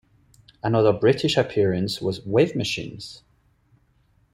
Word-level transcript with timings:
Another 0.63 0.91
British 0.93 1.37
appearance 1.37 2.01
was 2.01 2.25
Wave 2.25 2.55
Machines. 2.55 3.21